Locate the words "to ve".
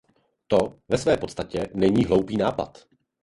0.47-0.97